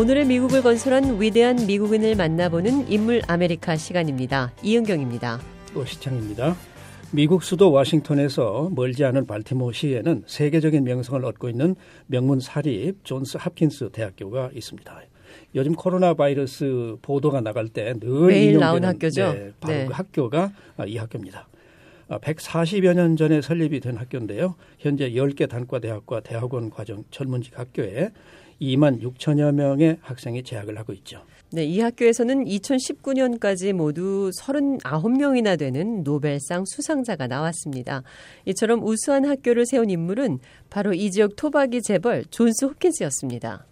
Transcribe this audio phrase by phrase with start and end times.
[0.00, 4.50] 오늘의 미국을 건설한 위대한 미국인을 만나보는 인물 아메리카 시간입니다.
[4.62, 5.38] 이은경입니다.
[5.74, 6.56] 또 시창입니다.
[7.10, 11.76] 미국 수도 워싱턴에서 멀지 않은 발티모시에는 세계적인 명성을 얻고 있는
[12.06, 15.02] 명문 사립 존스 합킨스 대학교가 있습니다.
[15.54, 19.34] 요즘 코로나 바이러스 보도가 나갈 때 늘 매일 나온 학교죠.
[19.34, 19.84] 네, 바로 네.
[19.84, 20.50] 그 학교가
[20.86, 21.46] 이 학교입니다.
[22.18, 24.56] 140여 년 전에 설립이 된 학교인데요.
[24.78, 28.10] 현재 10개 단과 대학과 대학원 과정 전문직 학교에
[28.60, 31.22] 2만 6천여 명의 학생이 재학을 하고 있죠.
[31.52, 38.02] 네, 이 학교에서는 2019년까지 모두 39명이나 되는 노벨상 수상자가 나왔습니다.
[38.44, 43.66] 이처럼 우수한 학교를 세운 인물은 바로 이 지역 토박이 재벌 존스 홉킨스였습니다.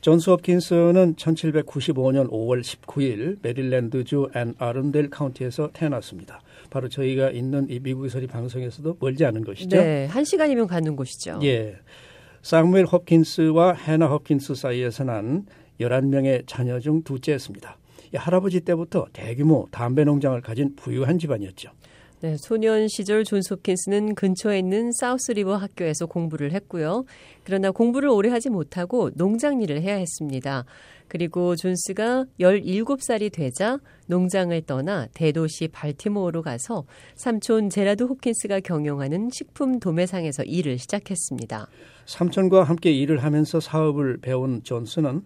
[0.00, 6.40] 존스 홉킨스는 1795년 5월 19일 메릴랜드주 앤 아른델 카운티에서 태어났습니다.
[6.70, 9.76] 바로 저희가 있는 이 미국의 소리 방송에서도 멀지 않은 곳이죠.
[9.76, 11.40] 네, 한 시간이면 가는 곳이죠.
[11.42, 11.76] 예.
[12.42, 15.46] 사무엘 홉킨스와 해나 홉킨스 사이에서 난
[15.80, 17.76] 11명의 자녀 중 둘째였습니다.
[18.14, 21.70] 할아버지 때부터 대규모 담배 농장을 가진 부유한 집안이었죠.
[22.20, 27.04] 네, 소년 시절 존스 홉킨스는 근처에 있는 사우스 리버 학교에서 공부를 했고요.
[27.44, 30.64] 그러나 공부를 오래 하지 못하고 농장 일을 해야 했습니다.
[31.06, 40.42] 그리고 존스가 17살이 되자 농장을 떠나 대도시 발티모어로 가서 삼촌 제라드 홉킨스가 경영하는 식품 도매상에서
[40.42, 41.68] 일을 시작했습니다.
[42.06, 45.22] 삼촌과 함께 일을 하면서 사업을 배운 존스는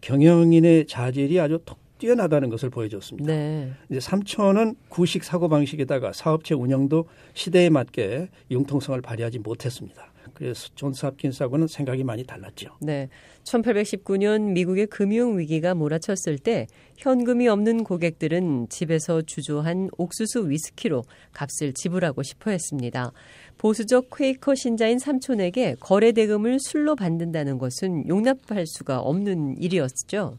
[0.00, 1.58] 경영인의 자질이 아주
[2.00, 3.32] 뛰어나다는 것을 보여줬습니다.
[3.32, 3.70] 네.
[3.88, 10.10] 이제 삼촌은 구식 사고 방식에다가 사업체 운영도 시대에 맞게 융통성을 발휘하지 못했습니다.
[10.34, 12.70] 그래서 존스 합킨스하고는 생각이 많이 달랐죠.
[12.80, 13.08] 네.
[13.44, 22.22] 1819년 미국의 금융 위기가 몰아쳤을 때 현금이 없는 고객들은 집에서 주조한 옥수수 위스키로 값을 지불하고
[22.22, 23.12] 싶어 했습니다.
[23.58, 30.38] 보수적 퀘이커 신자인 삼촌에게 거래 대금을 술로 받는다는 것은 용납할 수가 없는 일이었죠.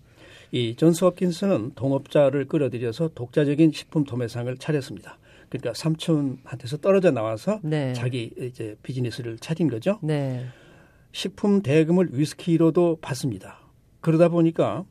[0.52, 5.18] 이 존스 홉킨스는 동업자를 끌어들여서 독자적인 식품 도매상을 차렸습니다.
[5.50, 7.94] 그러니까 삼촌한테서 떨어져 나와서 네.
[7.94, 10.00] 자기 이제 비즈니스를 차린 거죠.
[10.02, 10.46] 네.
[11.12, 13.60] 식품 대금을 위스키로도 받습니다.
[14.02, 14.86] 그러다 보니까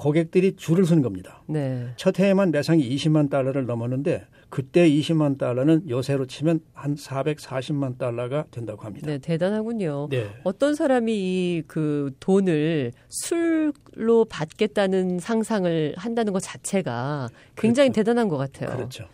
[0.00, 1.42] 고객들이 줄을 서는 겁니다.
[1.46, 1.88] 네.
[1.96, 8.82] 첫 해에만 매상이 20만 달러를 넘었는데 그때 20만 달러는 요새로 치면 한 440만 달러가 된다고
[8.82, 9.06] 합니다.
[9.06, 10.08] 네, 대단하군요.
[10.10, 10.26] 네.
[10.44, 18.00] 어떤 사람이 이 그 돈을 술로 받겠다는 상상을 한다는 것 자체가 굉장히 그렇죠.
[18.00, 18.74] 대단한 것 같아요.
[18.74, 19.04] 그렇죠.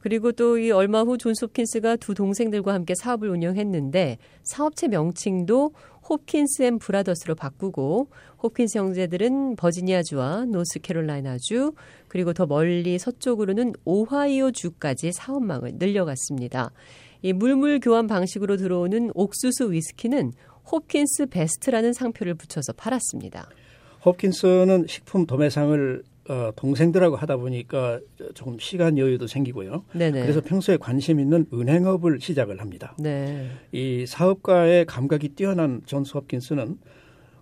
[0.00, 5.72] 그리고 또 이 얼마 후 존스 홉킨스가 두 동생들과 함께 사업을 운영했는데 사업체 명칭도
[6.08, 8.08] 홉킨스 앤 브라더스로 바꾸고
[8.42, 11.72] 홉킨스 형제들은 버지니아주와 노스캐롤라이나주
[12.08, 16.70] 그리고 더 멀리 서쪽으로는 오하이오주까지 사업망을 늘려갔습니다.
[17.22, 20.32] 이 물물 교환 방식으로 들어오는 옥수수 위스키는
[20.70, 23.48] 홉킨스 베스트라는 상표를 붙여서 팔았습니다.
[24.04, 28.00] 홉킨스는 식품 도매상을 어, 동생들하고 하다 보니까
[28.34, 29.84] 조금 시간 여유도 생기고요.
[29.92, 30.20] 네네.
[30.22, 32.94] 그래서 평소에 관심 있는 은행업을 시작을 합니다.
[32.98, 33.48] 네.
[33.72, 36.78] 이 사업가의 감각이 뛰어난 존스 홉킨스는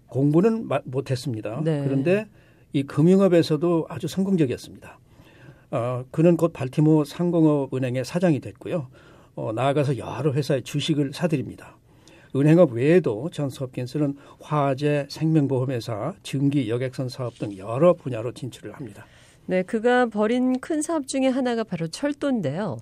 [0.07, 1.61] 공부는 못했습니다.
[1.65, 1.83] 네.
[1.85, 2.29] 그런데
[2.73, 4.99] 이 금융업에서도 아주 성공적이었습니다.
[5.73, 8.89] 어, 그는 곧 발티모 상공업 은행의 사장이 됐고요.
[9.35, 11.76] 어, 나아가서 여러 회사의 주식을 사들입니다.
[12.39, 19.07] 은행업 외에도 존스 홉킨스는 화재, 생명보험회사, 증기, 여객선 사업 등 여러 분야로 진출을 합니다.
[19.47, 22.79] 네, 그가 벌인 큰 사업 중에 하나가 바로 철도인데요.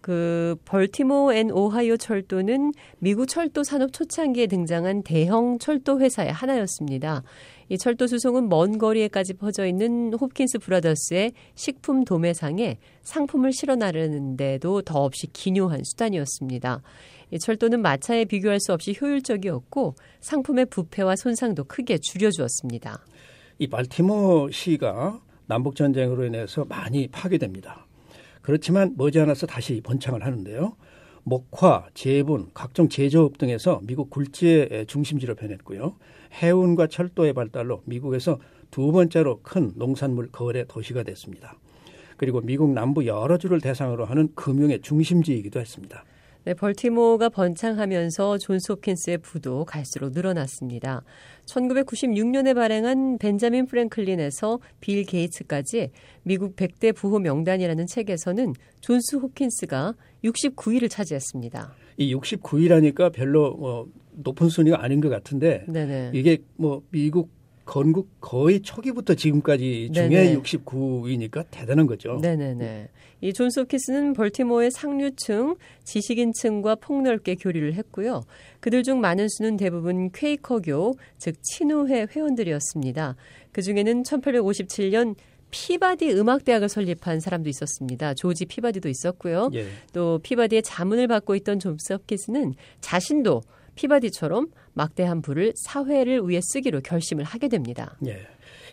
[0.00, 7.24] 그 벌티모 앤 오하이오 철도는 미국 철도 산업 초창기에 등장한 대형 철도 회사의 하나였습니다.
[7.68, 15.26] 이 철도 수송은 먼 거리에까지 퍼져 있는 홉킨스 브라더스의 식품 도매상에 상품을 실어 나르는데도 더없이
[15.32, 16.82] 기묘한 수단이었습니다.
[17.38, 23.04] 철도는 마차에 비교할 수 없이 효율적이었고 상품의 부패와 손상도 크게 줄여주었습니다.
[23.58, 27.86] 이 발티모 시가 남북 전쟁으로 인해서 많이 파괴됩니다.
[28.42, 30.76] 그렇지만 머지않아서 다시 번창을 하는데요.
[31.24, 35.96] 목화, 제분, 각종 제조업 등에서 미국 굴지의 중심지로 변했고요.
[36.32, 38.38] 해운과 철도의 발달로 미국에서
[38.70, 41.56] 두 번째로 큰 농산물 거래 도시가 됐습니다.
[42.16, 46.04] 그리고 미국 남부 여러 주를 대상으로 하는 금융의 중심지이기도 했습니다.
[46.46, 51.02] 네, 벌티모어가 번창하면서 존스 홉킨스의 부도 갈수록 늘어났습니다.
[51.46, 55.90] 1996년에 발행한 벤자민 프랭클린에서 빌 게이츠까지
[56.22, 61.74] 미국 100대 부호 명단이라는 책에서는 존스 홉킨스가 69위를 차지했습니다.
[61.96, 66.12] 이 69위라니까 별로 뭐 높은 순위가 아닌 것 같은데 네네.
[66.14, 67.28] 이게 뭐 미국
[67.66, 70.40] 건국 거의 초기부터 지금까지 중에 네네.
[70.40, 72.18] 69위니까 대단한 거죠.
[72.22, 72.88] 네네네.
[73.20, 78.22] 이 존스 홉킨스는 벌티모어의 상류층, 지식인층과 폭넓게 교류를 했고요.
[78.60, 83.16] 그들 중 많은 수는 대부분 퀘이커교, 즉 친우회 회원들이었습니다.
[83.52, 85.16] 그 중에는 1857년
[85.50, 88.14] 피바디 음악대학을 설립한 사람도 있었습니다.
[88.14, 89.50] 조지 피바디도 있었고요.
[89.54, 89.66] 예.
[89.92, 93.42] 또 피바디의 자문을 받고 있던 존스 홉킨스는 자신도
[93.76, 97.96] 피바디처럼 막대한 부를 사회를 위해 쓰기로 결심을 하게 됩니다.
[98.06, 98.18] 예.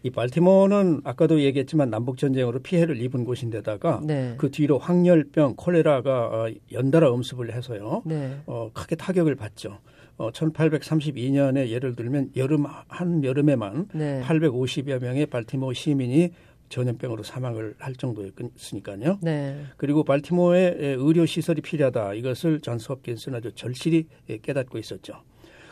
[0.06, 4.36] 이 발티모어는 아까도 얘기했지만 남북 전쟁으로 피해를 입은 곳인데다가 네.
[4.38, 8.02] 그 뒤로 황열병, 콜레라가 어, 연달아 엄습을 해서요.
[8.06, 8.38] 네.
[8.46, 9.80] 어, 크게 타격을 받죠.
[10.18, 14.22] 어, 1832년에 예를 들면 여름 한 여름에만 네.
[14.26, 16.32] 850여 명의 발티모어 시민이
[16.74, 19.20] 전염병으로 사망을 할 정도였으니까요.
[19.22, 19.64] 네.
[19.78, 22.16] 그리고 발티모어에 의료 시설이 필요하다.
[22.16, 24.08] 이것을 존스 홉킨스는 아주 절실히
[24.42, 25.22] 깨닫고 있었죠.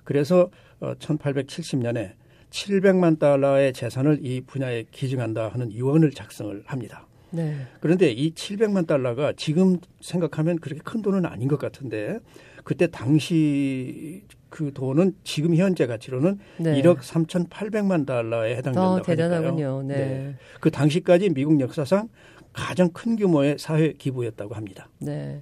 [0.03, 0.49] 그래서
[0.79, 2.15] 1870년에 어,
[2.51, 7.07] 700만 달러의 재산을 이 분야에 기증한다 하는 유언을 작성을 합니다.
[7.31, 7.55] 네.
[7.79, 12.19] 그런데 이 700만 달러가 지금 생각하면 그렇게 큰 돈은 아닌 것 같은데
[12.63, 16.81] 그때 당시 그 돈은 지금 현재 가치로는 네.
[16.81, 19.83] 1억 3,800만 달러에 해당된다고 어, 대단하군요.
[19.83, 19.95] 네.
[19.95, 20.35] 네.
[20.59, 22.09] 그 당시까지 미국 역사상
[22.53, 24.89] 가장 큰 규모의 사회 기부였다고 합니다.
[24.99, 25.41] 네.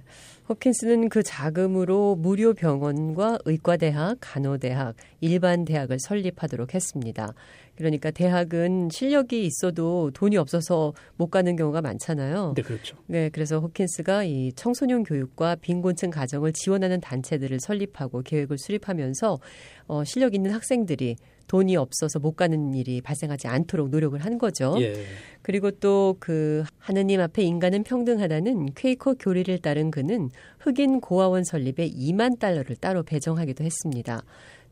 [0.50, 7.32] 호킨스는 그 자금으로 무료 병원과 의과대학, 간호대학, 일반 대학을 설립하도록 했습니다.
[7.76, 12.54] 그러니까 대학은 실력이 있어도 돈이 없어서 못 가는 경우가 많잖아요.
[12.56, 12.96] 네, 그렇죠.
[13.06, 19.38] 네, 그래서 호킨스가 이 청소년 교육과 빈곤층 가정을 지원하는 단체들을 설립하고 계획을 수립하면서
[19.86, 21.16] 어, 실력 있는 학생들이
[21.50, 24.76] 돈이 없어서 못 가는 일이 발생하지 않도록 노력을 한 거죠.
[24.78, 24.94] 예.
[25.42, 30.30] 그리고 또 그 하느님 앞에 인간은 평등하다는 퀘이커 교리를 따른 그는
[30.60, 34.22] 흑인 고아원 설립에 2만 달러를 따로 배정하기도 했습니다.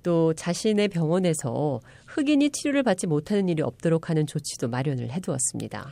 [0.03, 5.89] 또 자신의 병원에서 흑인이 치료를 받지 못하는 일이 없도록 하는 조치도 마련을 해두었습니다.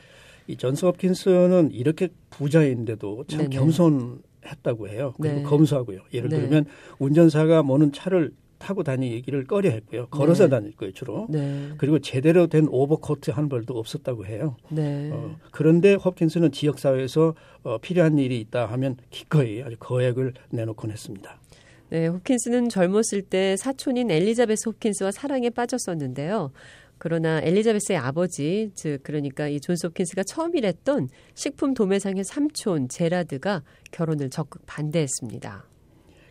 [0.46, 3.56] 이 존스 홉킨스는 이렇게 부자인데도 참 네네.
[3.56, 5.12] 겸손했다고 해요.
[5.20, 5.42] 그리고 네.
[5.42, 6.00] 검소하고요.
[6.14, 6.40] 예를 네.
[6.40, 6.66] 들면
[6.98, 10.06] 운전사가 모는 차를 타고 다니기를 꺼려 했고요.
[10.08, 10.50] 걸어서 네.
[10.50, 11.26] 다닐 거예요, 주로.
[11.28, 11.70] 네.
[11.78, 14.56] 그리고 제대로 된 오버코트 한 벌도 없었다고 해요.
[14.70, 15.10] 네.
[15.12, 21.38] 어, 그런데 홉킨스는 지역사회에서 어, 필요한 일이 있다 하면 기꺼이 아주 거액을 내놓곤 했습니다.
[21.88, 26.50] 네, 호킨스는 젊었을 때 사촌인 엘리자베스 호킨스와 사랑에 빠졌었는데요.
[26.98, 33.62] 그러나 엘리자베스의 아버지, 즉 그러니까 이 존스 호킨스가 처음 일했던 식품 도매상의 삼촌 제라드가
[33.92, 35.64] 결혼을 적극 반대했습니다.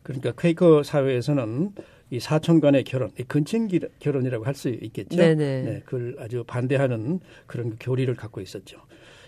[0.03, 1.71] 그러니까 퀘이커 사회에서는
[2.11, 3.67] 이 사촌 간의 결혼, 이 근친
[3.99, 5.17] 결혼이라고 할 수 있겠죠.
[5.17, 5.61] 네네.
[5.63, 8.79] 네, 그걸 아주 반대하는 그런 교리를 갖고 있었죠.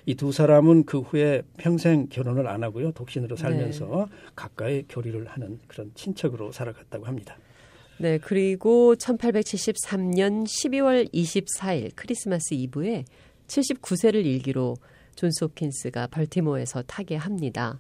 [0.06, 2.94] 이 두 사람은 그 후에 평생 결혼을 안 하고요.
[2.94, 3.42] 독신으로 네.
[3.42, 4.32] 살면서 네.
[4.36, 7.38] 가까이 교류를 하는 그런 친척으로 살아갔다고 합니다.
[8.00, 13.04] 네, 그리고 1873년 12월 24일 크리스마스 이브에
[13.48, 14.78] 79세를 일기로
[15.16, 17.80] 존스 홉킨스가 벌티모어에서 타계합니다.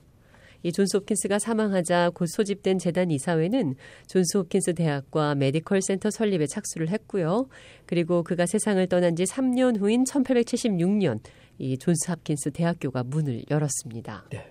[0.64, 3.76] 이 존스 홉킨스가 사망하자 곧 소집된 재단 이사회는
[4.08, 7.48] 존스 홉킨스 대학과 메디컬 센터 설립에 착수를 했고요.
[7.86, 11.20] 그리고 그가 세상을 떠난 지 3년 후인 1876년
[11.60, 14.26] 이 존스 홉킨스 대학교가 문을 열었습니다.
[14.32, 14.46] 네.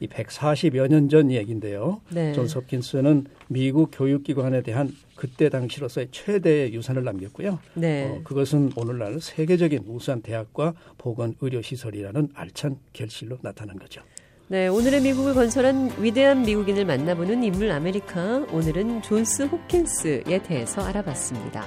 [0.00, 2.00] 이 140여 년 전 얘기인데요.
[2.10, 2.32] 네.
[2.32, 7.58] 존스 홉킨스는 미국 교육기관에 대한 그때 당시로서의 최대의 유산을 남겼고요.
[7.74, 8.04] 네.
[8.08, 14.02] 어, 그것은 오늘날 세계적인 우수한 대학과 보건 의료 시설이라는 알찬 결실로 나타난 거죠.
[14.50, 18.46] 네, 오늘의 미국을 건설한 위대한 미국인을 만나보는 인물 아메리카.
[18.50, 21.66] 오늘은 존스 홉킨스에 대해서 알아봤습니다.